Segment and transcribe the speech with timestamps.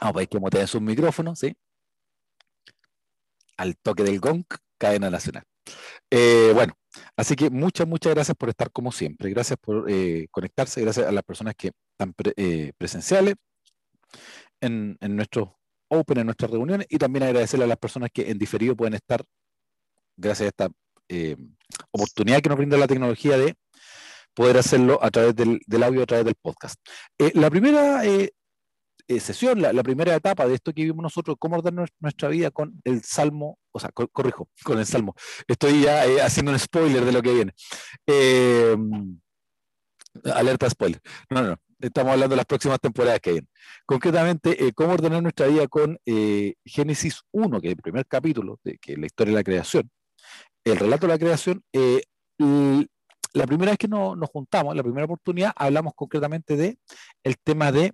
[0.00, 1.56] Vamos a ver que muteen sus micrófonos, ¿sí?
[3.56, 4.44] Al toque del gong,
[4.78, 5.42] cadena nacional.
[6.10, 6.74] Eh, bueno,
[7.16, 9.30] así que muchas, muchas gracias por estar como siempre.
[9.30, 13.34] Gracias por eh, conectarse, gracias a las personas que están eh, presenciales
[14.60, 15.48] en, en nuestros
[15.90, 19.24] Open, en nuestras reuniones, y también agradecerle a las personas que en diferido pueden estar,
[20.16, 20.68] gracias a esta
[21.90, 23.54] oportunidad que nos brinda la tecnología de
[24.34, 26.78] poder hacerlo a través del, audio, a través del podcast.
[27.32, 28.02] la primera
[29.08, 33.02] sesión, la, primera etapa de esto que vimos nosotros, cómo ordenar nuestra vida con el
[33.02, 35.14] Salmo, o sea, corrijo, con el Salmo.
[35.46, 37.54] Estoy ya eh, haciendo un spoiler de lo que viene.
[38.06, 39.18] Em,
[40.24, 41.00] alerta spoiler.
[41.30, 41.56] No, no, no.
[41.80, 43.48] Estamos hablando de las próximas temporadas que vienen.
[43.86, 48.58] Concretamente, eh, cómo ordenar nuestra vida con eh, Génesis 1, que es el primer capítulo,
[48.64, 49.90] de, que es la historia de la creación,
[50.64, 51.62] el relato de la creación.
[53.32, 56.78] la primera vez que nos, nos juntamos, la primera oportunidad, hablamos concretamente de
[57.22, 57.92] el tema de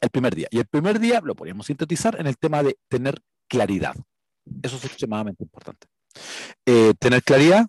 [0.00, 0.48] el primer día.
[0.50, 3.94] Y el primer día lo podríamos sintetizar en el tema de tener claridad.
[4.62, 5.86] Eso es extremadamente importante.
[6.64, 7.66] Eh, tener claridad.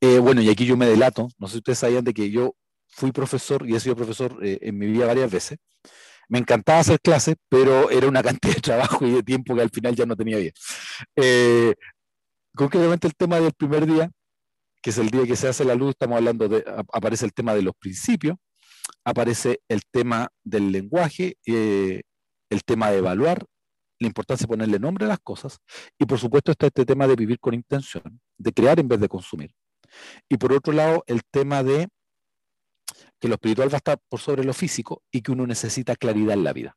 [0.00, 1.28] Eh, bueno, y aquí yo me delato.
[1.38, 2.54] No sé si ustedes sabían de que yo
[2.88, 5.58] fui profesor y he sido profesor eh, en mi vida varias veces.
[6.28, 9.70] Me encantaba hacer clases, pero era una cantidad de trabajo y de tiempo que al
[9.70, 10.52] final ya no tenía bien.
[12.54, 14.10] concretamente el tema del primer día,
[14.82, 17.54] que es el día que se hace la luz, estamos hablando de, aparece el tema
[17.54, 18.36] de los principios,
[19.04, 22.02] aparece el tema del lenguaje, eh,
[22.50, 23.44] el tema de evaluar,
[24.00, 25.58] la importancia de ponerle nombre a las cosas,
[25.98, 29.08] y por supuesto está este tema de vivir con intención, de crear en vez de
[29.08, 29.52] consumir.
[30.28, 31.88] Y por otro lado, el tema de
[33.20, 36.34] que lo espiritual va a estar por sobre lo físico y que uno necesita claridad
[36.34, 36.76] en la vida.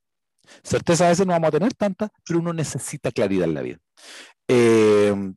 [0.64, 3.78] Certeza a veces no vamos a tener tanta, pero uno necesita claridad en la vida.
[4.48, 5.34] Eh,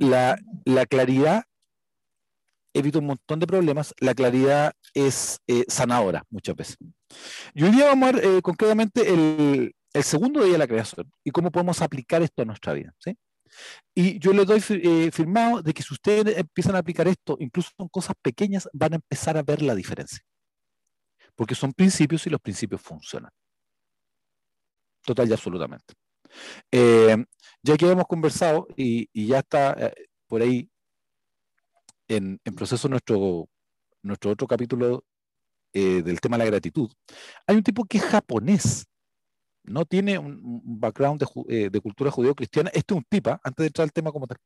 [0.00, 1.44] la, la, claridad
[2.74, 6.76] evita un montón de problemas, la claridad es eh, sanadora muchas veces.
[7.54, 11.30] Y hoy día vamos a ver eh, concretamente el, segundo día de la creación y
[11.30, 12.94] cómo podemos aplicar esto a nuestra vida.
[12.98, 13.16] ¿sí?
[13.94, 17.70] Y yo les doy eh, firmado de que si ustedes empiezan a aplicar esto, incluso
[17.76, 20.20] con cosas pequeñas, van a empezar a ver la diferencia.
[21.34, 23.30] Porque son principios y los principios funcionan.
[25.04, 25.94] Total y absolutamente.
[26.70, 29.92] ya que hemos conversado y, y ya está
[30.28, 30.70] por ahí
[32.16, 33.48] en, proceso nuestro,
[34.02, 35.04] nuestro otro capítulo
[35.72, 36.90] eh, del tema de la gratitud,
[37.46, 38.86] hay un tipo que es japonés,
[39.64, 43.66] no tiene un, background de, eh, de cultura judeo-cristiana, este es un tipa, antes de
[43.66, 44.38] entrar al tema como tal.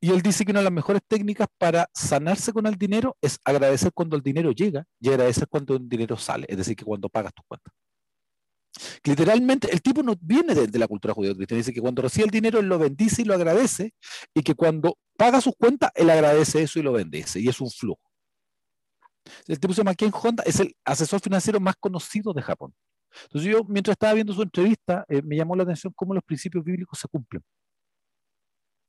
[0.00, 3.38] Y él dice que una de las mejores técnicas para sanarse con el dinero es
[3.44, 7.08] agradecer cuando el dinero llega y agradecer cuando el dinero sale, es decir, que cuando
[7.08, 7.74] pagas tus cuentas.
[9.04, 11.58] Literalmente, el tipo no viene de, la cultura judía cristiana.
[11.58, 13.94] Dice que cuando recibe el dinero, él lo bendice y lo agradece,
[14.34, 17.70] y que cuando paga sus cuentas, él agradece eso y lo bendice, y es un
[17.70, 18.00] flujo.
[19.46, 22.74] El tipo se llama Ken Honda, es el asesor financiero más conocido de Japón.
[23.24, 26.64] Entonces yo, mientras estaba viendo su entrevista, eh, me llamó la atención cómo los principios
[26.64, 27.42] bíblicos se cumplen.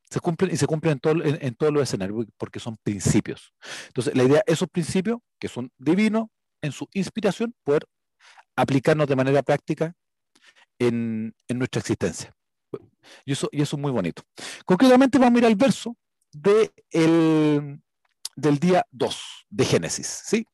[0.09, 3.53] Se cumplen y se cumplen en, todo, en todos los escenarios, porque son principios.
[3.87, 6.27] Entonces, la idea, esos principios, que son divinos,
[6.61, 7.85] en su inspiración, poder
[8.61, 9.93] aplicarnos de manera práctica
[10.79, 12.33] en, nuestra existencia.
[13.25, 14.23] Y eso, y eso es muy bonito.
[14.65, 15.95] Concretamente vamos a ir al verso
[16.31, 16.71] de
[18.39, 20.21] del día 2 de Génesis.
[20.25, 20.45] ¿sí?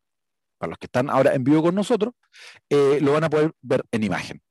[0.57, 2.13] Para los que están ahora en vivo con nosotros,
[2.69, 4.41] eh, lo van a poder ver en imagen.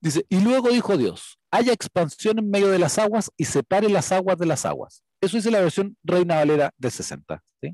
[0.00, 4.10] Dice, y luego dijo Dios, haya expansión en medio de las aguas y separe las
[4.10, 5.04] aguas de las aguas.
[5.20, 7.40] Eso dice la versión Reina Valera del 60.
[7.60, 7.72] ¿sí?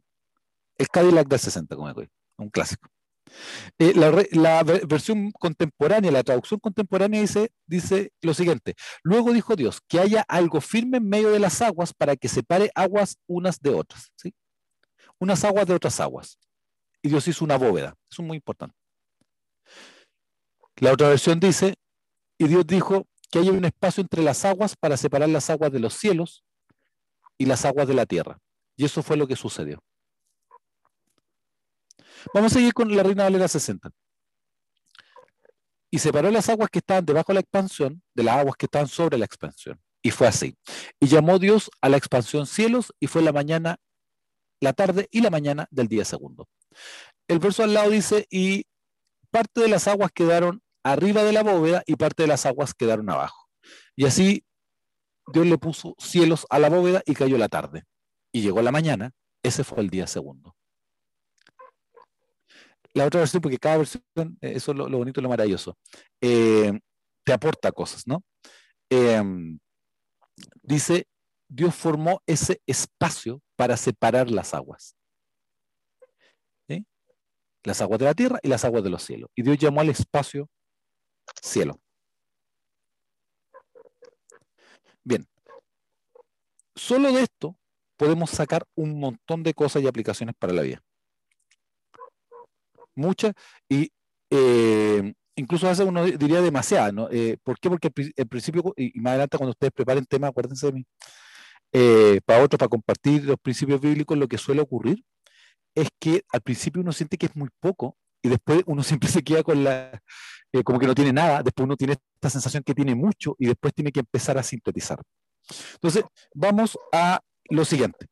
[0.76, 2.02] El Cadillac del 60, como digo,
[2.36, 2.90] un clásico.
[3.78, 10.00] Eh, la, versión contemporánea, la traducción contemporánea dice, dice lo siguiente, luego dijo Dios, que
[10.00, 14.10] haya algo firme en medio de las aguas para que separe aguas unas de otras,
[14.16, 14.34] ¿sí?
[15.18, 16.38] unas aguas de otras aguas.
[17.02, 18.74] Y Dios hizo una bóveda, eso es muy importante.
[20.76, 21.74] La otra versión dice,
[22.38, 25.80] y Dios dijo que haya un espacio entre las aguas para separar las aguas de
[25.80, 26.44] los cielos
[27.36, 28.38] y las aguas de la tierra.
[28.76, 29.82] Y eso fue lo que sucedió.
[32.34, 33.90] Vamos a seguir con la Reina Valera 60.
[35.90, 38.88] Y separó las aguas que estaban debajo de la expansión de las aguas que estaban
[38.88, 39.80] sobre la expansión.
[40.02, 40.54] Y fue así.
[41.00, 43.78] Y llamó Dios a la expansión cielos y fue la mañana,
[44.60, 46.48] la tarde y la mañana del día segundo.
[47.26, 48.64] El verso al lado dice, y
[49.30, 53.10] parte de las aguas quedaron arriba de la bóveda y parte de las aguas quedaron
[53.10, 53.48] abajo.
[53.96, 54.44] Y así
[55.32, 57.84] Dios le puso cielos a la bóveda y cayó la tarde.
[58.30, 60.57] Y llegó la mañana, ese fue el día segundo
[62.98, 64.02] la otra versión, porque cada versión,
[64.40, 65.78] eh, eso es lo, bonito y lo maravilloso,
[66.20, 66.72] eh,
[67.24, 68.22] te aporta cosas, ¿no?
[68.90, 69.58] Em,
[70.62, 71.06] dice,
[71.48, 74.94] Dios formó ese espacio para separar las aguas.
[77.64, 79.30] las aguas de la tierra y las aguas de los cielos.
[79.34, 80.48] Y Dios llamó al espacio
[81.42, 81.78] cielo.
[85.04, 85.26] Bien,
[86.74, 87.58] solo de esto
[87.98, 90.82] podemos sacar un montón de cosas y aplicaciones para la vida.
[92.98, 93.32] Muchas,
[93.68, 93.90] y
[94.30, 97.08] eh, incluso a veces uno diría demasiadas, ¿no?
[97.10, 97.70] Eh, ¿Por qué?
[97.70, 100.86] Porque el principio, y más adelante cuando ustedes preparen tema, acuérdense de mí,
[101.72, 105.04] eh, para otros, para compartir los principios bíblicos, lo que suele ocurrir
[105.74, 109.22] es que al principio uno siente que es muy poco y después uno siempre se
[109.22, 110.02] queda con la,
[110.64, 113.72] como que no tiene nada, después uno tiene esta sensación que tiene mucho y después
[113.74, 115.00] tiene que empezar a sintetizar.
[115.74, 116.04] Entonces,
[116.34, 117.20] vamos a
[117.50, 118.06] lo siguiente.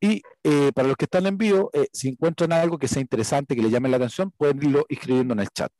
[0.00, 3.56] Y eh, para los que están en vivo, eh, si encuentran algo que sea interesante,
[3.56, 5.72] que le llame la atención, pueden irlo escribiendo en el chat.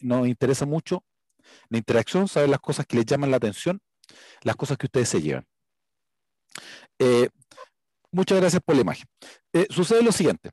[0.00, 1.02] nos interesa mucho
[1.68, 3.80] la interacción, saber las cosas que les llaman la atención,
[4.42, 5.46] las cosas que ustedes se llevan.
[8.12, 9.06] muchas gracias por la imagen.
[9.70, 10.50] sucede lo siguiente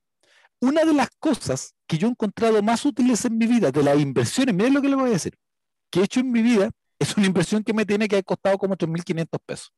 [0.62, 4.00] una de las cosas que yo he encontrado más útiles en mi vida, de las
[4.00, 5.34] inversiones, miren lo que le voy a decir,
[5.90, 6.70] que he hecho en mi vida,
[7.00, 9.74] es una inversión que me tiene que haber costado como 3.500 pesos.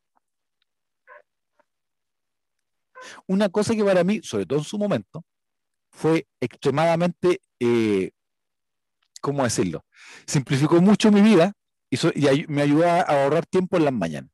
[3.27, 5.23] Una cosa que para mí, sobre todo en su momento,
[5.91, 8.11] fue extremadamente, eh,
[9.21, 9.85] ¿cómo decirlo?
[10.25, 11.53] Simplificó mucho mi vida
[11.89, 14.31] y, y me ayudó a ahorrar tiempo en las mañanas.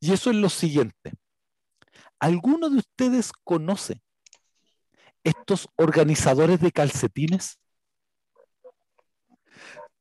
[0.00, 1.12] Y eso es lo siguiente.
[2.18, 4.00] ¿Alguno de ustedes conoce
[5.24, 7.58] estos organizadores de calcetines?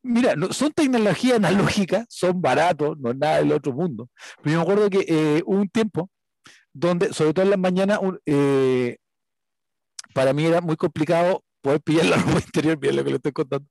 [0.03, 4.09] Mira, son tecnología analógica, son baratos, no es nada del otro mundo.
[4.37, 6.09] Pero yo me acuerdo que eh, hubo un tiempo
[6.73, 8.97] donde, sobre todo en las mañanas, eh,
[10.13, 13.31] para mí era muy complicado poder pillar la ropa interior, bien lo que le estoy
[13.31, 13.67] contando.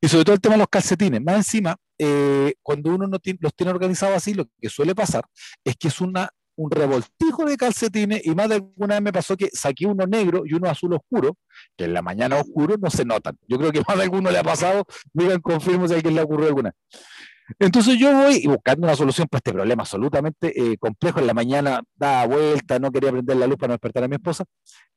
[0.00, 1.22] Y sobre todo el tema de los calcetines.
[1.22, 5.24] Más encima, eh, cuando uno no los tiene organizados así, lo que suele pasar
[5.64, 6.30] es que es una
[6.60, 10.42] un revoltijo de calcetines y más de alguna vez me pasó que saqué uno negro
[10.44, 11.38] y uno azul oscuro,
[11.74, 13.38] que en la mañana oscuro no se notan.
[13.48, 16.20] Yo creo que más de alguno le ha pasado, digan, confirmo si a alguien le
[16.20, 16.72] ocurrió alguna.
[17.58, 21.20] Entonces yo voy buscando una solución para este problema absolutamente eh, complejo.
[21.20, 24.16] En la mañana daba vuelta, no quería prender la luz para no despertar a mi
[24.16, 24.44] esposa.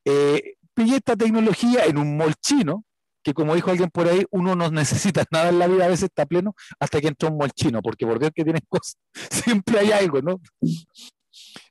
[0.05, 2.83] Eh, pillé esta tecnología en un molchino,
[3.23, 6.05] que como dijo alguien por ahí, uno no necesita nada en la vida, a veces
[6.05, 8.97] está pleno, hasta que entra un molchino, porque por Dios que tienes cosas,
[9.29, 10.39] siempre hay algo, ¿no?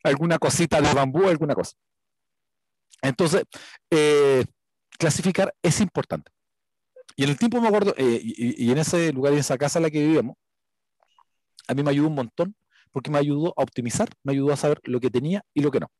[0.03, 1.77] alguna cosita de bambú, alguna cosa.
[3.01, 3.45] Entonces,
[3.91, 4.45] eh,
[4.99, 6.31] clasificar es importante.
[7.17, 9.79] Y en el tiempo me acuerdo, eh, y, en ese lugar y en esa casa
[9.79, 10.37] en la que vivíamos,
[11.69, 12.57] a mí me ayudó un montón
[12.91, 15.81] porque me ayudó a optimizar, me ayudó a saber lo que tenía y lo que
[15.81, 15.91] no.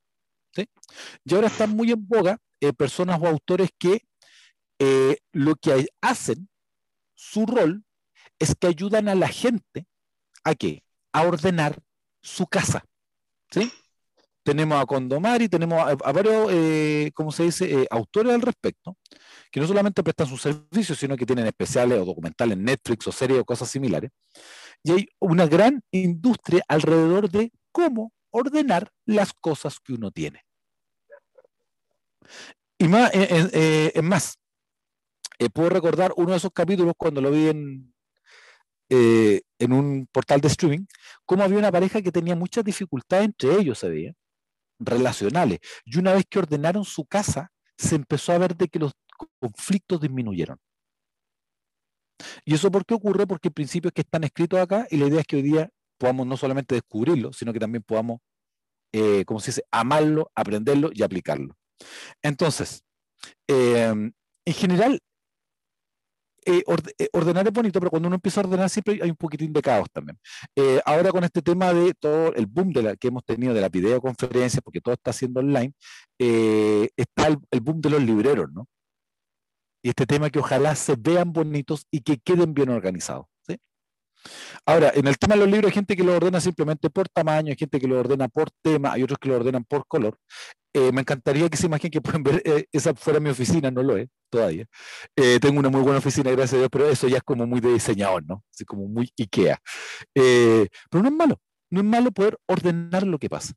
[0.55, 0.69] ¿sí?
[1.25, 4.03] Y ahora están muy en boga eh, personas o autores que
[5.33, 6.49] lo que hacen,
[7.15, 7.85] su rol,
[8.41, 9.87] es que ayudan a la gente
[10.43, 10.83] a qué?
[11.13, 11.79] A ordenar
[12.21, 12.85] su casa.
[13.51, 13.71] ¿sí?
[14.43, 18.97] Tenemos a Condomari, tenemos a, varios, eh, ¿cómo se dice?, eh, autores al respecto,
[19.53, 23.13] que no solamente prestan sus servicios, sino que tienen especiales o documentales en Netflix o
[23.13, 24.11] series o cosas similares.
[24.83, 30.45] Y hay una gran industria alrededor de cómo ordenar las cosas que uno tiene.
[32.79, 34.39] Y más, eh, más,
[35.53, 37.95] puedo recordar uno de esos capítulos cuando lo vi en,
[38.89, 40.85] en un portal de streaming,
[41.25, 44.15] cómo había una pareja que tenía muchas dificultades entre ellos, se veía,
[44.85, 45.61] relacionales.
[45.85, 48.93] Y una vez que ordenaron su casa, se empezó a ver de que los
[49.41, 50.59] conflictos disminuyeron.
[52.45, 53.27] ¿Y eso por qué ocurre?
[53.27, 55.71] Porque el principio es que están escritos acá y la idea es que hoy día
[55.99, 58.21] podamos no solamente descubrirlo, sino que también podamos,
[58.93, 61.57] eh, como se dice, amarlo, aprenderlo y aplicarlo.
[62.23, 62.85] Entonces,
[63.49, 63.93] eh,
[64.45, 65.01] en general,
[66.45, 66.65] eh,
[66.99, 69.63] eh, ordenar es bonito, pero cuando uno empieza a ordenar siempre hay un poquitín de
[69.63, 70.19] caos también.
[70.57, 73.61] Eh, ahora con este tema de todo el boom de la, que hemos tenido de
[73.61, 75.73] la videoconferencia, porque todo está haciendo online,
[76.19, 78.67] está el, boom de los libreros, ¿no?
[79.85, 83.27] Y este tema que ojalá se vean bonitos y que queden bien organizados.
[84.67, 87.51] Ahora, en el tema de los libros hay gente que lo ordena simplemente por tamaño,
[87.51, 90.19] hay gente que lo ordena por tema, hay otros que lo ordenan por color.
[90.75, 93.83] Eh, me encantaría que se imaginen que pueden ver, eh, esa fuera mi oficina, no
[93.83, 94.67] lo es todavía.
[95.17, 97.61] Eh, tengo una muy buena oficina, gracias a Dios, pero eso ya es como muy
[97.61, 98.45] de diseñador, ¿no?
[98.51, 99.59] Así como muy IKEA.
[100.15, 103.53] pero no es malo, no es malo poder ordenar lo que pasa.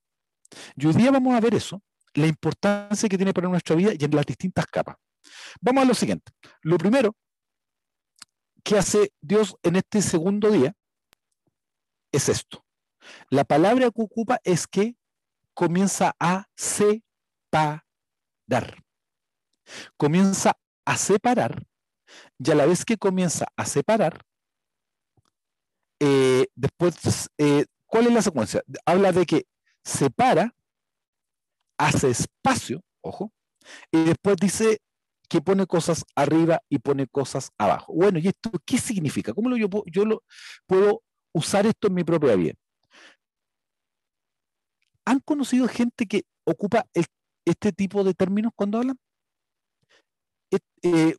[0.75, 1.81] Y hoy día vamos a ver eso,
[2.15, 4.95] la importancia que tiene para nuestra vida y en las distintas capas.
[5.62, 6.31] Vamos a lo siguiente.
[6.62, 7.15] Lo primero
[8.65, 10.75] que hace Dios en este segundo día
[12.12, 12.65] es esto.
[13.29, 14.98] La palabra que ocupa es que
[15.53, 17.84] comienza a separar.
[19.98, 21.63] Comienza a separar
[22.39, 24.25] y a la vez que comienza a separar,
[26.00, 28.63] eh, después, eh, ¿cuál es la secuencia?
[28.86, 29.45] Habla de que
[29.84, 30.55] separa,
[31.77, 33.31] hace espacio, ojo,
[33.91, 34.79] y después dice
[35.27, 37.94] que pone cosas arriba y pone cosas abajo.
[37.94, 39.34] Bueno, ¿y esto qué significa?
[39.34, 39.70] ¿Cómo lo, yo,
[40.67, 41.03] puedo
[41.34, 42.53] usar esto en mi propia vida?
[45.05, 46.86] ¿Han conocido gente que ocupa
[47.46, 48.98] este tipo de términos cuando hablan?
[50.84, 51.15] Eh,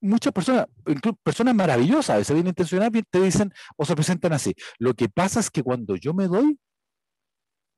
[0.00, 4.54] muchas personas, incluso personas maravillosas, a veces bien intencionadas, te dicen o se presentan así.
[4.78, 6.58] Lo que pasa es que cuando yo me doy,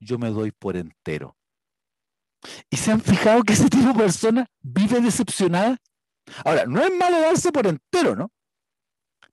[0.00, 1.36] yo me doy por entero.
[2.70, 5.78] ¿Y se han fijado que ese tipo de persona vive decepcionada?
[6.44, 8.32] Ahora, no es malo darse por entero, ¿no?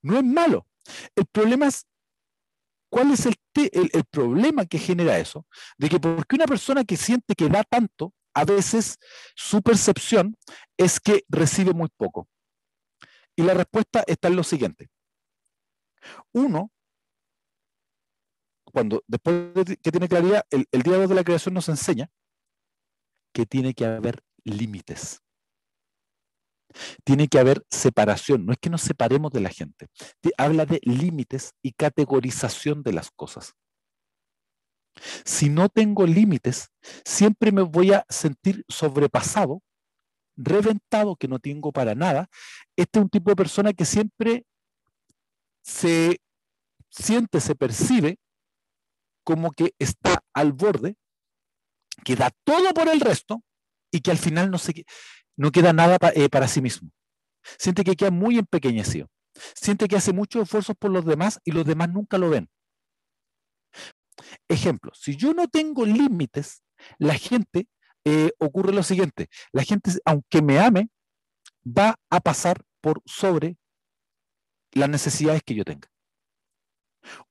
[0.01, 0.67] No es malo.
[1.15, 1.85] El problema es,
[2.89, 5.45] ¿cuál es el, el, problema que genera eso?
[5.77, 8.97] De que porque una persona que siente que da tanto, a veces
[9.35, 10.37] su percepción
[10.77, 12.27] es que recibe muy poco.
[13.35, 14.89] Y la respuesta está en lo siguiente.
[16.31, 16.71] Uno,
[18.65, 22.09] cuando después de que tiene claridad, el, el de la creación nos enseña
[23.33, 25.21] que tiene que haber límites.
[27.03, 29.87] Tiene que haber separación, no es que nos separemos de la gente.
[30.37, 33.55] Habla de límites y categorización de las cosas.
[35.25, 36.69] Si no tengo límites,
[37.05, 39.61] siempre me voy a sentir sobrepasado,
[40.35, 42.29] reventado, que no tengo para nada.
[42.75, 44.45] Este es un tipo de persona que siempre
[45.63, 46.19] se
[46.89, 48.19] siente, se percibe
[49.23, 50.95] como que está al borde
[52.03, 53.43] que da todo por el resto
[53.91, 54.85] y que al final no, se,
[55.35, 56.89] no queda nada eh, para sí mismo.
[57.57, 59.07] Siente que queda muy empequeñecido.
[59.55, 62.49] Siente que hace muchos esfuerzos por los demás y los demás nunca lo ven.
[64.47, 66.61] Ejemplo, si yo no tengo límites,
[66.97, 67.67] la gente
[68.03, 69.29] eh, ocurre lo siguiente.
[69.51, 70.89] La gente, aunque me ame,
[71.65, 73.57] va a pasar por sobre
[74.71, 75.89] las necesidades que yo tenga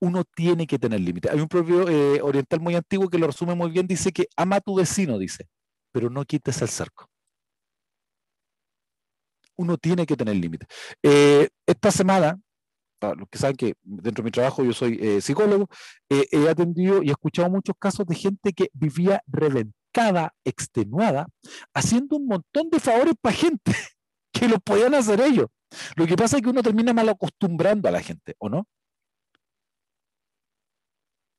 [0.00, 1.30] uno tiene que tener límites.
[1.32, 4.56] Hay un propio eh, oriental muy antiguo que lo resume muy bien, dice que ama
[4.56, 5.48] a tu vecino, dice,
[5.92, 7.08] pero no quites el cerco.
[9.56, 10.68] Uno tiene que tener límites.
[11.02, 12.38] Eh, esta semana,
[13.00, 15.68] para los que saben que dentro de mi trabajo yo soy eh, psicólogo,
[16.08, 21.26] he atendido y he escuchado muchos casos de gente que vivía reventada, extenuada,
[21.74, 23.72] haciendo un montón de favores para gente
[24.32, 25.46] que lo podían hacer ellos.
[25.96, 28.66] Lo que pasa es que uno termina mal acostumbrando a la gente, ¿o no?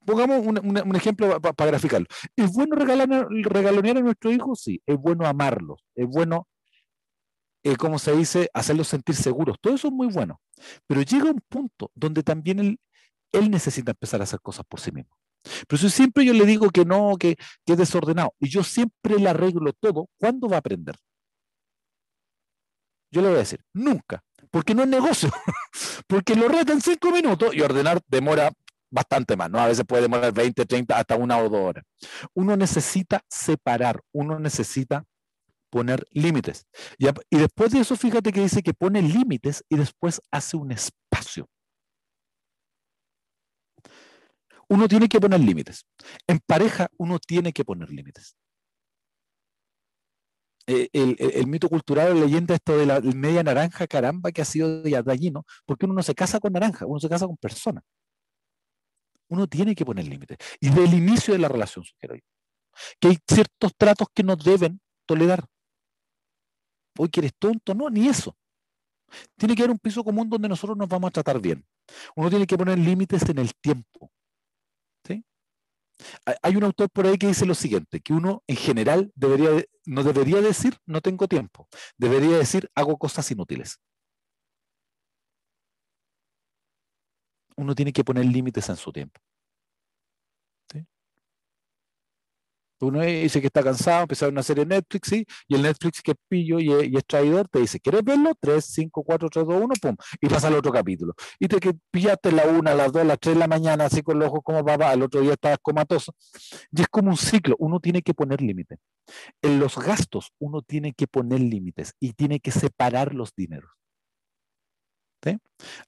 [0.10, 2.08] Pongamos un, ejemplo para graficarlo.
[2.36, 4.60] ¿Es bueno regalonear a nuestros hijos?
[4.60, 4.82] Sí.
[4.88, 5.86] Es bueno amarlos.
[5.94, 6.48] Es bueno,
[7.62, 9.58] eh, como se dice, hacerlos sentir seguros.
[9.62, 10.42] Todo eso es muy bueno.
[10.88, 12.80] Pero llega un punto donde también él,
[13.32, 15.16] él necesita empezar a hacer cosas por sí mismo.
[15.68, 19.20] Pero si siempre yo le digo que no, que, que es desordenado, y yo siempre
[19.20, 20.96] le arreglo todo, ¿cuándo va a aprender?
[23.12, 25.30] Yo le voy a decir, nunca, porque no es negocio,
[26.08, 28.51] porque lo reta en cinco minutos y ordenar demora
[28.91, 29.60] bastante más, ¿no?
[29.60, 31.86] A veces puede demorar 20, 30, hasta una o dos horas.
[32.34, 35.05] Uno necesita separar, uno necesita
[35.69, 36.65] poner límites.
[36.98, 41.48] Y, después de eso, fíjate que dice que pone límites y después hace un espacio.
[44.67, 45.86] Uno tiene que poner límites.
[46.27, 48.36] En pareja, uno tiene que poner límites.
[50.67, 54.84] Eh, el, mito cultural, la leyenda esto de la media naranja, caramba, que ha sido
[54.84, 55.43] de allí, ¿no?
[55.65, 57.84] Porque uno no se casa con naranja, uno se casa con personas
[59.29, 60.38] uno tiene que poner límites.
[60.59, 62.21] Y del inicio de la relación, sugiero yo.
[63.00, 65.45] Que hay ciertos tratos que no deben tolerar.
[66.98, 68.36] Hoy que eres tonto, no, ni eso.
[69.38, 71.65] Tiene que haber un piso común donde nosotros nos vamos a tratar bien.
[72.15, 74.12] Uno tiene que poner límites en el tiempo.
[76.41, 80.03] Hay un autor por ahí que dice lo siguiente, que uno en general debería, no
[80.03, 81.67] debería decir no tengo tiempo,
[81.98, 83.79] debería decir hago cosas inútiles.
[87.60, 89.20] Uno tiene que poner límites en su tiempo.
[92.82, 95.25] Uno dice que está cansado, empezar una serie de Netflix, ¿sí?
[95.50, 98.32] y el Netflix que es pillo y es, traidor te dice, ¿quieres verlo?
[98.39, 101.13] 3, 5, 4, 3, 2, 1, pum, y pasa al otro capítulo.
[101.39, 104.18] Y te que pillaste la una, las dos, las tres de la mañana, así con
[104.18, 106.16] los ojos como papá, al otro día estás comatoso.
[106.72, 108.80] Y es como un ciclo, uno tiene que poner límites.
[109.42, 113.72] En los gastos, uno tiene que poner límites y tiene que separar los dineros.
[115.22, 115.38] ¿Sí?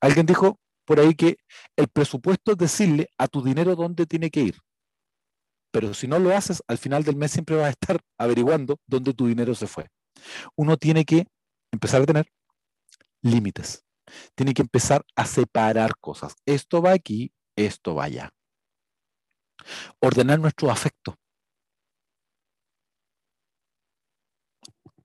[0.02, 0.60] Alguien dijo,
[0.92, 1.38] por ahí que
[1.78, 4.58] el presupuesto es decirle a tu dinero dónde tiene que ir.
[5.72, 9.14] Pero si no lo haces, al final del mes siempre vas a estar averiguando dónde
[9.14, 9.88] tu dinero se fue.
[10.58, 11.28] Uno tiene que
[11.72, 12.30] empezar a tener
[13.22, 13.86] límites.
[14.36, 16.36] Tiene que empezar a separar cosas.
[16.46, 18.30] Esto va aquí, esto va allá.
[20.02, 21.16] Ordenar nuestro afecto.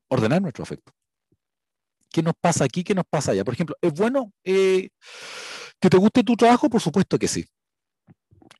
[0.08, 0.92] Ordenar nuestro afecto.
[2.16, 2.82] ¿Qué nos pasa aquí?
[2.82, 3.44] ¿Qué nos pasa allá?
[3.44, 4.88] Por ejemplo, es bueno eh,
[5.80, 6.68] ¿Que te guste tu trabajo?
[6.68, 7.44] Por supuesto que sí.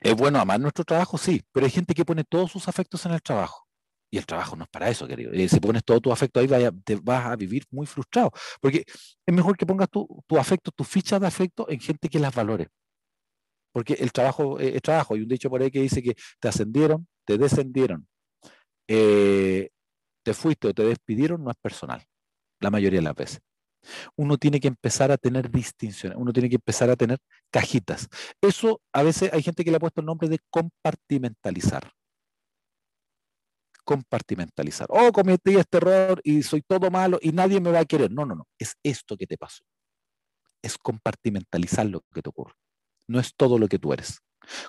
[0.00, 1.18] ¿Es bueno amar nuestro trabajo?
[1.18, 3.66] Sí, pero hay gente que pone todos sus afectos en el trabajo.
[4.10, 5.32] Y el trabajo no es para eso, querido.
[5.48, 6.48] si pones todo tu afecto ahí,
[6.84, 8.30] te vas a vivir muy frustrado.
[8.60, 8.84] Porque
[9.26, 12.34] es mejor que pongas tu, tu afecto, tus fichas de afecto en gente que las
[12.34, 12.68] valore.
[13.72, 15.14] Porque el trabajo es trabajo.
[15.14, 18.06] Hay un dicho por ahí que dice que te ascendieron, te descendieron,
[18.88, 19.70] eh,
[20.24, 22.02] te fuiste o te despidieron, no es personal.
[22.60, 23.40] La mayoría de las veces.
[24.16, 27.18] Uno tiene que empezar a tener distinciones, uno tiene que empezar a tener
[27.50, 28.08] cajitas.
[28.40, 31.90] Eso a veces hay gente que le ha puesto el nombre de compartimentalizar
[33.86, 34.88] compartimentalizar.
[34.90, 38.10] Oh, cometí este error y soy todo malo y nadie me va a querer.
[38.10, 38.46] No, no, no.
[38.58, 39.62] Es esto que te pasó.
[40.60, 42.54] Es compartimentalizar lo que te ocurre.
[43.06, 44.18] No es todo lo que tú eres.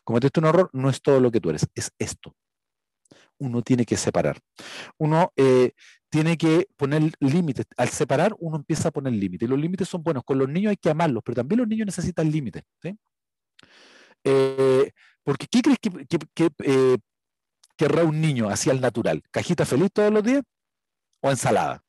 [0.04, 1.68] Cometiste un error, no es todo lo que tú eres.
[1.76, 2.36] Es esto.
[3.40, 4.40] Uno tiene que separar.
[4.98, 5.72] Uno eh,
[6.10, 7.66] tiene que poner límites.
[7.78, 9.48] Al separar, uno empieza a poner límites.
[9.48, 10.24] Y los límites son buenos.
[10.24, 12.64] Con los niños hay que amarlos, pero también los niños necesitan límites.
[14.24, 14.92] Eh,
[15.24, 16.98] porque ¿qué crees que, eh,
[17.76, 19.22] querrá un niño hacia el natural?
[19.32, 20.44] ¿Cajita feliz todos los días
[21.22, 21.84] o ensalada?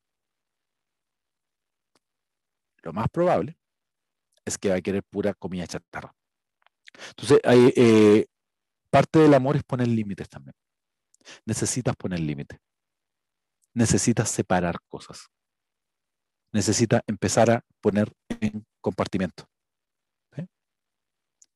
[2.83, 3.57] Lo más probable
[4.45, 6.15] es que va a querer pura comida chatarra.
[7.11, 8.27] Entonces, eh,
[8.91, 10.55] parte del amor es poner límites también.
[11.45, 12.59] Necesitas poner límites.
[13.75, 15.29] Necesitas separar cosas.
[16.53, 19.49] Necesitas empezar a poner en compartimento.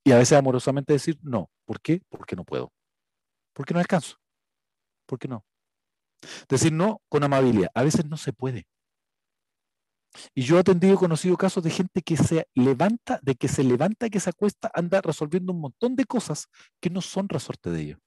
[0.04, 1.49] Y a veces amorosamente decir no.
[1.64, 2.02] ¿Por qué?
[2.09, 2.73] Porque no puedo.
[3.52, 4.16] Porque no alcanzo.
[5.07, 5.45] ¿Por qué no?
[6.49, 7.71] Decir no con amabilidad.
[7.75, 8.66] A veces no se puede.
[10.35, 13.64] Y yo he atendido y conocido casos de gente que se levanta, de que se
[13.64, 16.49] levanta y que se acuesta, anda resolviendo un montón de cosas
[16.81, 17.99] que no son resorte de ellos.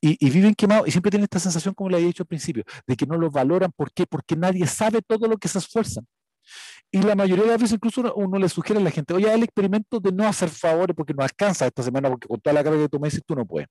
[0.00, 2.96] Y, viven quemados y siempre tienen esta sensación, como le había dicho al principio, de
[2.96, 3.72] que no los valoran.
[3.74, 4.06] ¿Por qué?
[4.06, 6.06] Porque nadie sabe todo lo que se esfuerzan.
[6.90, 9.44] Y la mayoría de las veces incluso uno, le sugiere a la gente, oye, el
[9.44, 12.80] experimento de no hacer favores porque no alcanza esta semana, porque con toda la carga
[12.80, 13.68] que tú me dices, tú no puedes.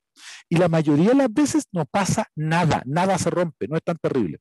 [0.47, 3.97] Y la mayoría de las veces no pasa nada, nada se rompe, no es tan
[3.97, 4.39] terrible.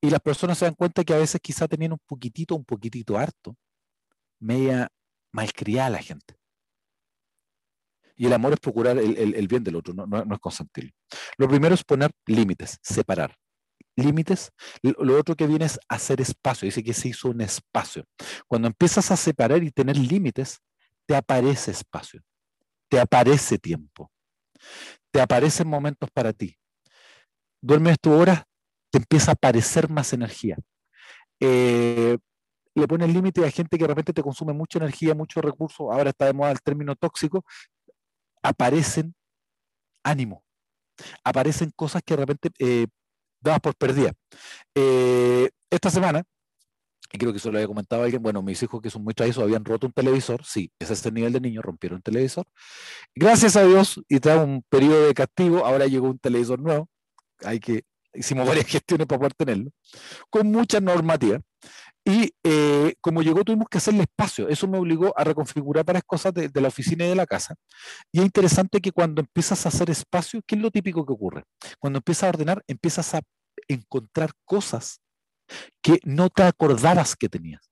[0.00, 3.18] Y las personas se dan cuenta que a veces quizá tenían un poquitito, un poquitito
[3.18, 3.56] harto,
[4.40, 4.88] media
[5.32, 6.36] malcriada la gente.
[8.16, 10.92] Y el amor es procurar el, bien del otro, no, no es consentirlo.
[11.36, 13.36] Lo primero es poner límites, separar
[13.96, 18.04] límites, lo otro que viene es hacer espacio, dice que se hizo un espacio.
[18.46, 20.58] Cuando empiezas a separar y tener límites,
[21.06, 22.20] te aparece espacio,
[22.88, 24.10] te aparece tiempo,
[25.10, 26.56] te aparecen momentos para ti.
[27.60, 28.44] Duermes tu hora,
[28.90, 30.56] te empieza a aparecer más energía.
[31.40, 32.18] Eh,
[32.74, 36.10] le pones límite a gente que de repente te consume mucha energía, mucho recurso, ahora
[36.10, 37.44] está de moda el término tóxico,
[38.44, 39.14] aparecen
[40.04, 40.44] ánimo,
[41.24, 42.86] aparecen cosas que de repente eh,
[43.62, 44.12] por perdida.
[44.74, 46.22] Eh, esta semana,
[47.12, 49.42] y creo que eso lo había comentado alguien, bueno, mis hijos que son muy traviesos
[49.42, 52.44] habían roto un televisor, sí, ese es el nivel de niño, rompieron un televisor.
[53.14, 56.88] Gracias a Dios, y tras un periodo de castigo, ahora llegó un televisor nuevo,
[57.44, 59.70] hay que, hicimos varias gestiones para poder tenerlo,
[60.30, 61.40] con mucha normativa.
[62.06, 64.48] Y eh, como llegó, tuvimos que hacerle espacio.
[64.48, 67.54] Eso me obligó a reconfigurar varias cosas de, la oficina y de la casa.
[68.12, 71.44] Y es interesante que cuando empiezas a hacer espacio, ¿qué es lo típico que ocurre?
[71.78, 73.22] Cuando empiezas a ordenar, empiezas a
[73.68, 75.00] encontrar cosas
[75.82, 77.70] que no te acordabas que tenías.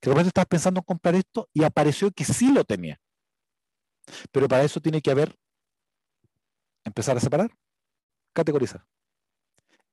[0.00, 3.00] Que de repente estabas pensando en comprar esto y apareció que sí lo tenía.
[4.32, 5.36] Pero para eso tiene que haber,
[6.84, 7.50] empezar a separar,
[8.32, 8.84] categorizar.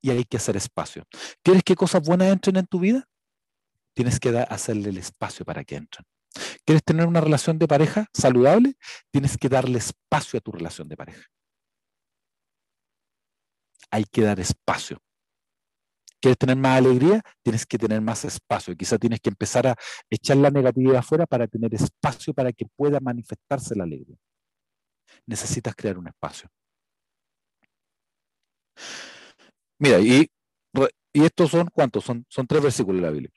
[0.02, 1.04] Y hay que hacer espacio.
[1.42, 3.08] ¿Quieres que cosas buenas entren en tu vida?
[3.94, 6.04] Tienes que hacerle el espacio para que entren.
[6.64, 8.76] ¿Quieres tener una relación de pareja saludable?
[9.10, 11.26] Tienes que darle espacio a tu relación de pareja
[13.90, 14.98] hay que dar espacio.
[16.20, 17.22] ¿Quieres tener más alegría?
[17.42, 18.76] Tienes que tener más espacio.
[18.76, 19.76] Quizá tienes que empezar a
[20.10, 24.16] echar la negatividad afuera para tener espacio para que pueda manifestarse la alegría.
[25.26, 26.48] Necesitas crear un espacio.
[29.78, 30.28] Mira, y,
[31.12, 32.04] estos son cuántos?
[32.04, 33.30] Son, son tres versículos de la Biblia.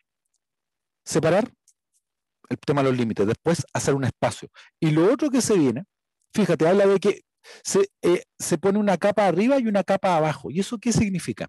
[1.06, 1.50] Separar
[2.50, 4.50] el tema de los límites, después hacer un espacio.
[4.80, 5.86] Y lo otro que se viene,
[6.34, 7.22] fíjate, habla de que
[8.02, 10.52] eh, se, pone una capa arriba y una capa abajo.
[10.52, 11.48] ¿Y eso qué significa?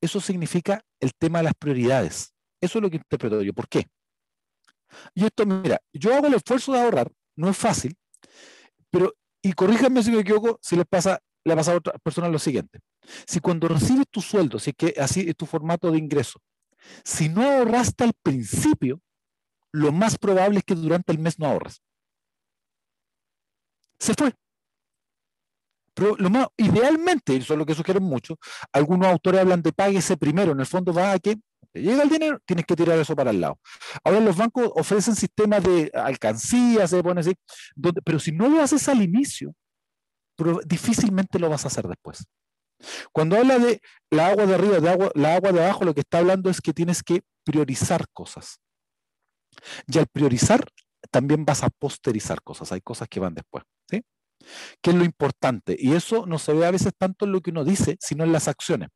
[0.00, 2.32] Eso significa el tema de las prioridades.
[2.60, 3.52] Eso es lo que interpreto yo.
[3.52, 3.86] ¿Por qué?
[5.14, 7.94] Y esto, mira, yo hago el esfuerzo de ahorrar, no es fácil,
[8.90, 12.38] pero, y corríjanme si me equivoco, si les pasa, le pasa a otras personas lo
[12.38, 12.80] siguiente.
[13.26, 16.40] Si cuando recibes tu sueldo, si es que así es tu formato de ingreso,
[17.04, 19.00] si no ahorraste al principio,
[19.72, 21.82] lo más probable es que durante el mes no ahorras.
[23.98, 24.32] Se fue.
[25.94, 28.38] Pero lo más, idealmente, eso es lo que sugieren mucho,
[28.72, 31.36] algunos autores hablan de páguese primero, en el fondo va a que
[31.72, 33.58] te llega el dinero, tienes que tirar eso para el lado.
[34.04, 37.34] Ahora los bancos ofrecen sistemas de alcancía, se pone así,
[38.04, 39.52] pero si no lo haces al inicio,
[40.66, 42.24] difícilmente lo vas a hacer después.
[43.12, 46.00] Cuando habla de la agua de arriba, de agua, la agua de abajo, lo que
[46.00, 48.60] está hablando es que tienes que priorizar cosas.
[49.86, 50.64] Y al priorizar,
[51.10, 52.72] también vas a posterizar cosas.
[52.72, 53.64] Hay cosas que van después.
[53.90, 54.02] ¿sí?
[54.80, 55.76] ¿Qué es lo importante?
[55.78, 58.32] Y eso no se ve a veces tanto en lo que uno dice, sino en
[58.32, 58.88] las acciones.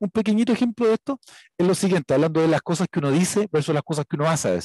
[0.00, 1.20] Un pequeñito ejemplo de esto
[1.56, 4.28] es lo siguiente, hablando de las cosas que uno dice versus las cosas que uno
[4.28, 4.58] hace.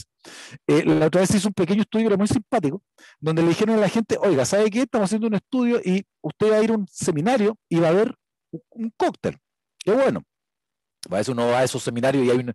[0.68, 2.84] Eh, la otra vez hice un pequeño estudio, era muy simpático,
[3.20, 4.82] donde le dijeron a la gente, oiga, ¿sabe qué?
[4.84, 7.94] Estamos haciendo un estudio y usted va a ir a un seminario y va a
[7.94, 8.16] ver
[8.70, 9.38] un cóctel.
[9.80, 10.24] Qué bueno.
[11.10, 12.54] A veces uno va a esos seminarios y hay un,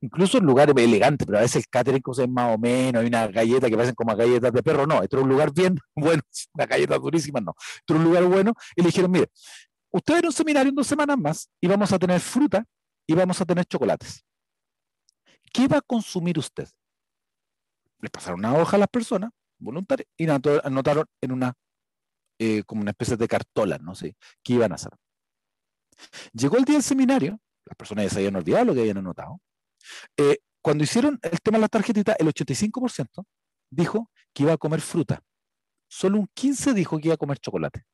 [0.00, 3.26] incluso en lugares elegantes, pero a veces el catering es más o menos, hay una
[3.28, 6.22] galleta que parecen como galletas de perro, no, esto es un lugar bien bueno,
[6.54, 9.28] una galleta durísima, no, esto es un lugar bueno, y le dijeron, mire,
[9.90, 12.64] usted a un seminario en dos semanas más y vamos a tener fruta
[13.06, 14.24] y vamos a tener chocolates.
[15.52, 16.68] ¿Qué va a consumir usted?
[17.98, 21.54] Le pasaron una hoja a las personas voluntarias y anotaron en una,
[22.38, 24.92] eh, como una especie de cartola, no sé, qué iban a hacer.
[26.32, 29.40] Llegó el día del seminario, las personas ya se habían olvidado lo que habían anotado.
[30.16, 33.24] Eh, cuando hicieron el tema de la tarjetita, el 85%
[33.70, 35.22] dijo que iba a comer fruta.
[35.88, 37.84] Solo un 15% dijo que iba a comer chocolate.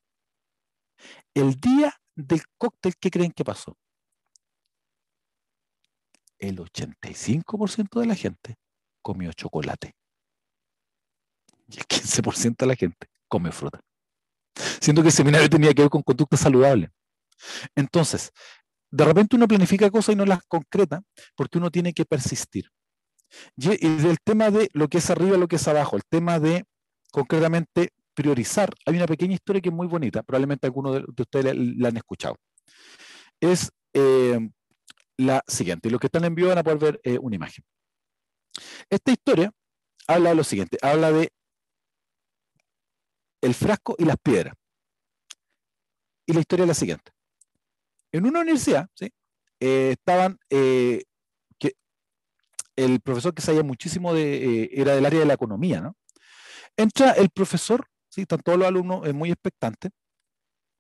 [1.35, 3.77] El día del cóctel, ¿qué creen que pasó?
[6.39, 8.57] El 85% de la gente
[9.01, 9.95] comió chocolate.
[11.69, 13.81] Y el 15% de la gente come fruta.
[14.81, 16.91] Siendo que el seminario tenía que ver con conducta saludable.
[17.75, 18.33] Entonces,
[18.91, 21.03] de repente uno planifica cosas y no las concreta
[21.35, 22.71] porque uno tiene que persistir.
[23.57, 26.65] Y, del tema de lo que es arriba, lo que es abajo, el tema de
[27.11, 31.89] concretamente priorizar, hay una pequeña historia que es muy bonita, probablemente algunos de, ustedes la,
[31.89, 32.37] han escuchado.
[33.41, 34.39] Es eh,
[35.19, 37.65] la siguiente, y los que están en vivo van a poder ver eh, una imagen.
[38.89, 39.53] Esta historia
[40.07, 41.31] habla de lo siguiente, habla de
[43.43, 44.55] el frasco y las piedras.
[46.27, 47.16] Y la historia es la siguiente.
[48.17, 49.11] En una universidad, ¿sí?
[49.61, 51.05] Eh, estaban, eh,
[51.59, 51.75] que
[52.75, 55.97] el profesor que sabía muchísimo de, eh, era del área de la economía, ¿no?
[56.79, 58.23] Entra el profesor, ¿sí?
[58.23, 59.93] Están todos los alumnos muy expectantes,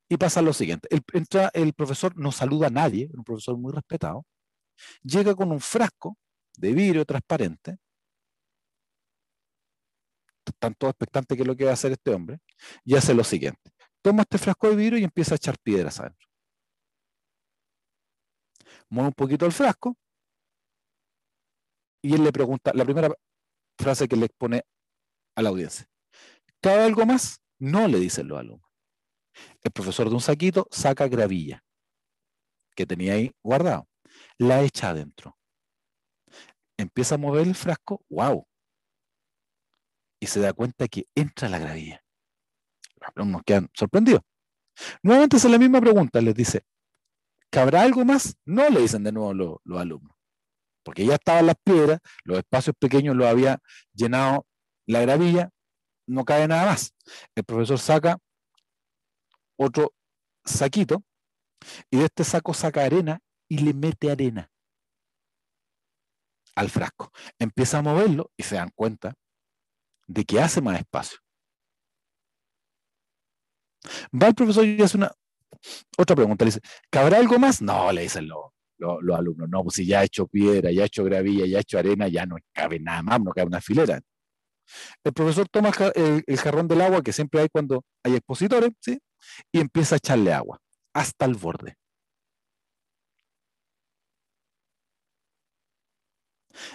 [0.08, 0.88] y pasa lo siguiente.
[1.12, 4.24] entra el profesor, no saluda a nadie, un profesor muy respetado,
[5.02, 6.16] llega con un frasco
[6.56, 7.76] de vidrio transparente,
[10.46, 12.38] están todos expectantes qué es lo que va a hacer este hombre,
[12.84, 13.72] y hace lo siguiente.
[14.00, 16.25] Toma este frasco de vidrio y empieza a echar piedras adentro
[18.90, 19.96] mueve un poquito el frasco
[22.02, 23.10] y él le pregunta, la primera
[23.78, 24.62] frase que le expone
[25.34, 25.86] a la audiencia.
[26.60, 27.40] ¿Cabe algo más?
[27.58, 28.70] No, le dicen los alumnos.
[29.62, 31.62] El profesor de un saquito saca gravilla
[32.76, 33.88] que tenía ahí guardado,
[34.38, 35.36] la echa adentro.
[36.78, 38.46] Empieza a mover el frasco, wow.
[40.20, 42.04] Y se da cuenta que entra la gravilla.
[43.00, 44.22] Los alumnos quedan sorprendidos.
[45.02, 46.64] Nuevamente hace la misma pregunta, les dice,
[47.56, 48.36] ¿Cabrá algo más?
[48.44, 50.14] No le dicen de nuevo los, alumnos,
[50.82, 53.60] porque ya estaban las piedras, los espacios pequeños los había
[53.94, 54.46] llenado
[54.84, 55.48] la gravilla,
[56.06, 56.94] no cabe nada más.
[57.34, 58.18] El profesor saca
[59.58, 59.94] otro
[60.44, 61.02] saquito
[61.90, 64.50] y de este saco saca arena y le mete arena
[66.56, 67.10] al frasco.
[67.38, 69.14] Empieza a moverlo y se dan cuenta
[70.06, 71.20] de que hace más espacio.
[74.12, 75.10] Va el profesor y hace una,
[75.98, 77.62] otra pregunta, le dice, ¿cabrá algo más?
[77.62, 78.52] No, le dicen los,
[79.14, 81.78] alumnos, no, pues si ya ha hecho piedra, ya ha hecho gravilla, ya ha hecho
[81.78, 84.00] arena, ya no cabe nada más, no cabe una filera.
[85.04, 88.98] El profesor toma el, jarrón del agua que siempre hay cuando hay expositores, ¿sí?
[89.52, 90.58] Y empieza a echarle agua
[90.92, 91.76] hasta el borde.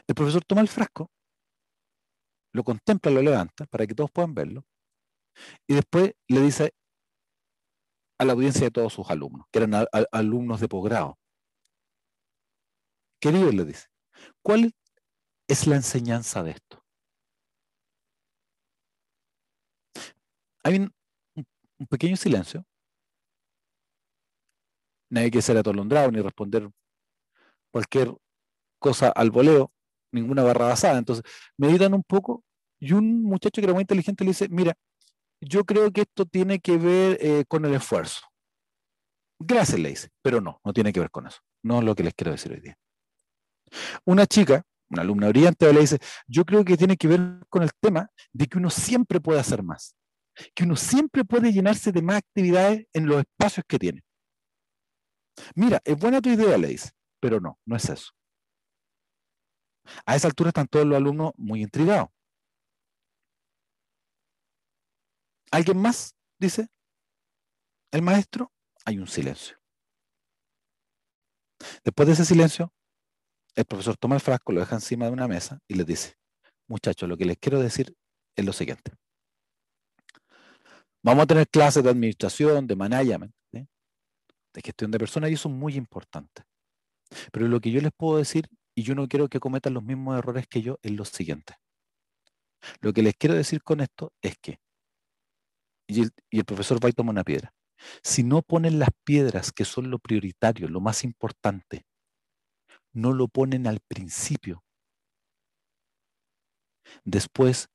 [0.07, 1.09] El profesor toma el frasco,
[2.53, 4.63] lo contempla, lo levanta para que todos puedan verlo,
[5.67, 6.73] y después le dice
[8.21, 11.17] a la audiencia de todos sus alumnos, que eran alumnos de posgrado.
[13.19, 13.87] Queridos, le dice,
[14.43, 14.71] ¿cuál
[15.47, 16.85] es la enseñanza de esto?
[20.63, 20.93] Hay un,
[21.89, 22.63] pequeño silencio.
[25.09, 26.69] Nadie quiere ser atolondrado ni responder
[27.71, 28.15] cualquier
[28.77, 29.71] cosa al voleo,
[30.11, 30.99] ninguna barra basada.
[30.99, 31.23] Entonces,
[31.57, 32.43] meditan un poco
[32.79, 34.75] y un muchacho que era muy inteligente le dice, mira,
[35.41, 38.21] yo creo que esto tiene que ver eh, con el esfuerzo.
[39.39, 41.39] Gracias, le dice, pero no, no tiene que ver con eso.
[41.63, 42.77] No es lo que les quiero decir hoy día.
[44.05, 47.71] Una chica, una alumna brillante, le dice, yo creo que tiene que ver con el
[47.79, 49.95] tema de que uno siempre puede hacer más,
[50.53, 54.03] que uno siempre puede llenarse de más actividades en los espacios que tiene.
[55.55, 58.11] Mira, es buena tu idea, le dice, pero no, no es eso.
[60.05, 62.09] A esa altura están todos los alumnos muy intrigados.
[65.51, 66.15] ¿Alguien más?
[66.39, 66.67] Dice.
[67.91, 68.51] el maestro,
[68.85, 69.57] hay un silencio.
[71.83, 72.73] Después de ese silencio,
[73.55, 76.15] el profesor toma el frasco, lo deja encima de una mesa y les dice,
[76.67, 77.93] muchachos, lo que les quiero decir
[78.35, 78.93] es lo siguiente.
[81.03, 83.33] Vamos a tener clases de administración, de management,
[84.53, 86.43] de gestión de personas y eso es muy importante.
[87.31, 90.17] Pero lo que yo les puedo decir, y yo no quiero que cometan los mismos
[90.17, 91.55] errores que yo, es lo siguiente.
[92.79, 94.59] Lo que les quiero decir con esto es que,
[95.91, 97.53] y el, profesor va y toma una piedra,
[98.03, 101.85] si no ponen las piedras que son lo prioritario, lo más importante,
[102.93, 104.63] no lo ponen al principio,
[107.03, 107.69] después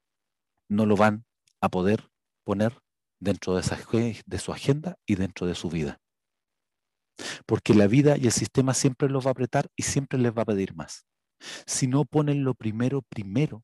[0.69, 1.25] no lo van
[1.61, 2.09] a poder
[2.45, 2.81] poner
[3.21, 6.01] dentro de, de su agenda y dentro de su vida.
[7.47, 10.43] Porque la vida y el sistema siempre los va a apretar y siempre les va
[10.43, 11.07] a pedir más.
[11.67, 13.63] Si no ponen lo primero primero,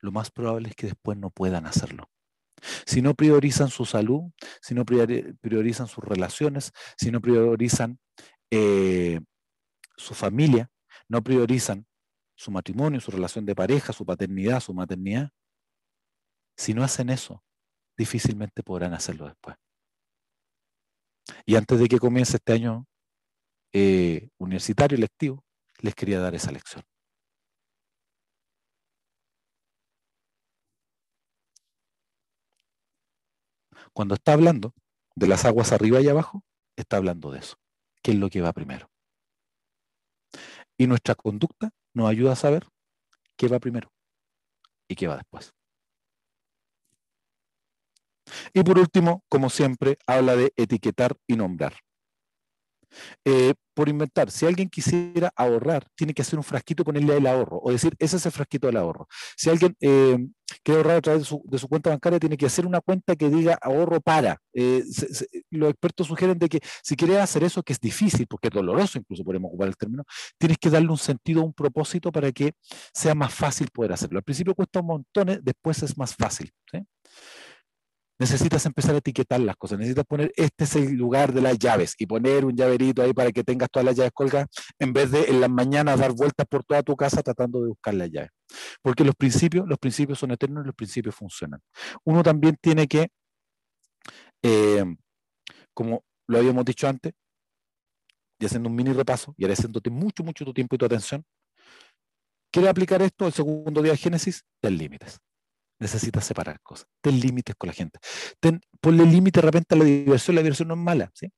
[0.00, 2.08] lo más probable es que después no puedan hacerlo.
[2.86, 7.98] Si no priorizan su salud, si no priorizan sus relaciones, si no priorizan
[8.50, 9.20] eh,
[9.96, 10.70] su familia,
[11.08, 11.86] no priorizan
[12.34, 15.30] su matrimonio, su relación de pareja, su paternidad, su maternidad,
[16.56, 17.42] si no hacen eso,
[17.96, 19.56] difícilmente podrán hacerlo después.
[21.46, 22.86] Y antes de que comience este año
[23.72, 25.44] eh, universitario lectivo,
[25.80, 26.84] les quería dar esa lección.
[33.94, 34.74] Cuando está hablando
[35.14, 36.42] de las aguas arriba y abajo,
[36.76, 37.56] está hablando de eso.
[38.02, 38.90] ¿Qué es lo que va primero?
[40.78, 42.66] Y nuestra conducta nos ayuda a saber
[43.36, 43.92] qué va primero
[44.88, 45.52] y qué va después.
[48.54, 51.74] Y por último, como siempre, habla de etiquetar y nombrar.
[53.24, 57.26] Eh, por inventar, si alguien quisiera ahorrar, tiene que hacer un frasquito y ponerle el
[57.26, 59.08] ahorro, o decir, ese es el frasquito del ahorro.
[59.36, 60.18] Si alguien eh,
[60.62, 63.58] quiere ahorrar a través de su, cuenta bancaria, tiene que hacer una cuenta que diga
[63.62, 64.38] ahorro para.
[64.52, 64.84] Eh,
[65.50, 68.98] los expertos sugieren de que si quieres hacer eso, que es difícil, porque es doloroso,
[68.98, 70.04] incluso podemos ocupar el término,
[70.38, 72.52] tienes que darle un sentido, un propósito para que
[72.92, 74.18] sea más fácil poder hacerlo.
[74.18, 76.52] Al principio cuesta un montón, después es más fácil.
[78.22, 81.96] Necesitas empezar a etiquetar las cosas, necesitas poner este es el lugar de las llaves
[81.98, 84.46] y poner un llaverito ahí para que tengas todas las llaves colgadas
[84.78, 87.94] en vez de en las mañanas dar vueltas por toda tu casa tratando de buscar
[87.94, 88.30] las llaves.
[88.80, 91.60] Porque los principios, los principios son eternos y los principios funcionan.
[92.04, 93.08] Uno también tiene que,
[94.42, 94.84] eh,
[95.74, 97.12] como lo habíamos dicho antes,
[98.38, 101.24] y haciendo un mini repaso y agradeciéndote mucho, mucho tu tiempo y tu atención,
[102.52, 104.44] ¿quiere aplicar esto el segundo día de Génesis?
[104.60, 105.20] Ten límites
[105.82, 106.86] necesitas separar cosas.
[107.02, 107.98] Ten límites con la gente.
[108.40, 110.36] Ten, ponle límite de repente a la diversión.
[110.36, 111.28] La diversión no es mala, ¿sí?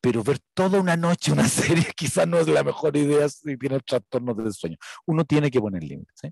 [0.00, 3.84] Pero ver toda una noche una serie quizás no es la mejor idea si tienes
[3.84, 4.76] trastornos del sueño.
[5.06, 6.28] Uno tiene que poner límites, ¿sí?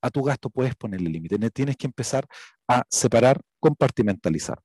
[0.00, 1.38] A tu gasto puedes ponerle límite.
[1.50, 2.26] Tienes que empezar
[2.68, 4.58] a separar, compartimentalizar.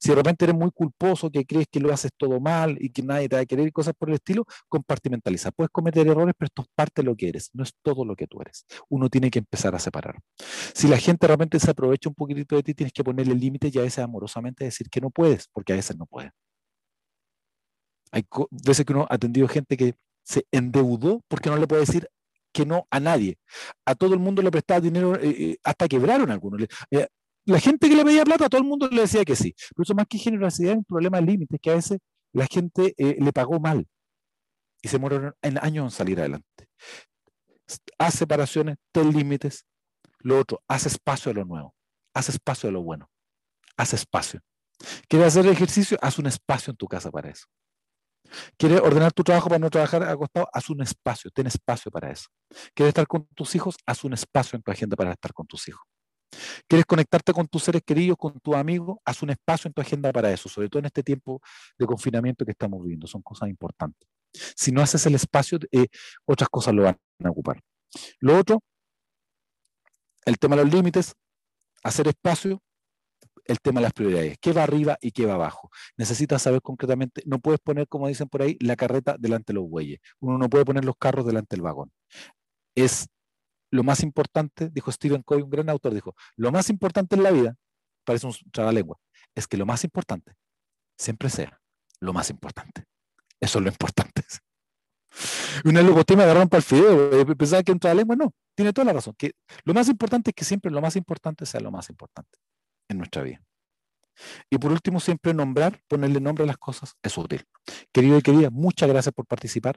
[0.00, 3.02] Si de repente eres muy culposo, que crees que lo haces todo mal y que
[3.02, 5.50] nadie te va a querer y cosas por el estilo, compartimentaliza.
[5.50, 8.14] Puedes cometer errores, pero esto es parte de lo que eres, no es todo lo
[8.16, 8.64] que tú eres.
[8.88, 10.18] Uno tiene que empezar a separar.
[10.74, 13.70] Si la gente de repente se aprovecha un poquitito de ti, tienes que ponerle límite
[13.72, 16.30] y a veces amorosamente decir que no puedes, porque a veces no puedes.
[18.12, 19.94] Hay veces que uno ha atendido gente que
[20.24, 22.08] se endeudó porque no le puede decir
[22.52, 23.38] que no a nadie.
[23.84, 26.66] A todo el mundo le prestaba dinero, eh, eh, hasta quebraron algunos.
[26.90, 27.06] Eh,
[27.46, 29.54] la gente que le pedía plata, a todo el mundo le decía que sí.
[29.74, 31.98] Pero eso más que generosidad es un problema de límites, que a veces
[32.32, 33.86] la gente le pagó mal
[34.82, 36.68] y se murieron en años en salir adelante.
[37.98, 39.64] Haz separaciones, ten límites.
[40.20, 41.74] Lo otro, haz espacio a lo nuevo,
[42.14, 43.10] haz espacio a lo bueno,
[43.76, 44.40] haz espacio.
[45.08, 45.98] ¿Quieres hacer ejercicio?
[46.00, 47.46] Haz un espacio en tu casa para eso.
[48.56, 50.48] ¿Quieres ordenar tu trabajo para no trabajar acostado?
[50.52, 52.28] Haz un espacio, ten espacio para eso.
[52.74, 53.76] ¿Quieres estar con tus hijos?
[53.86, 55.82] Haz un espacio en tu agenda para estar con tus hijos.
[56.68, 59.00] ¿Quieres conectarte con tus seres queridos, con tu amigo?
[59.04, 61.40] Haz un espacio en tu agenda para eso, sobre todo en este tiempo
[61.76, 63.06] de confinamiento que estamos viviendo.
[63.06, 64.08] Son cosas importantes.
[64.32, 65.88] Si no haces el espacio, eh,
[66.24, 67.60] otras cosas lo van a ocupar.
[68.20, 68.62] Lo otro,
[70.24, 71.14] el tema de los límites,
[71.82, 72.62] hacer espacio
[73.44, 74.38] el tema de las prioridades.
[74.40, 75.70] ¿Qué va arriba y qué va abajo?
[75.96, 79.68] Necesitas saber concretamente, no puedes poner, como dicen por ahí, la carreta delante de los
[79.68, 80.00] bueyes.
[80.20, 81.92] Uno no puede poner los carros delante del vagón.
[82.74, 83.08] Es
[83.70, 87.30] lo más importante, dijo Stephen Covey, un gran autor, dijo, lo más importante en la
[87.30, 87.56] vida,
[88.04, 88.98] parece un trabalengua,
[89.34, 90.34] es que lo más importante
[90.98, 91.60] siempre sea
[92.00, 92.84] lo más importante.
[93.40, 94.22] Eso es lo importante.
[95.64, 98.86] Una logotima me agarraron para el fideo, eh, pensaba que un lengua no, tiene toda
[98.86, 99.14] la razón.
[99.16, 99.32] Que
[99.64, 102.38] lo más importante es que siempre lo más importante sea lo más importante
[102.90, 103.40] en nuestra vida.
[104.50, 107.44] Y por último, siempre nombrar, ponerle nombre a las cosas es útil.
[107.92, 109.76] Querido y querida, muchas gracias por participar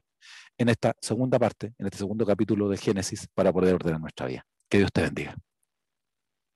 [0.57, 4.45] en esta segunda parte, en este segundo capítulo de Génesis para poder ordenar nuestra vida.
[4.69, 5.35] Que Dios te bendiga.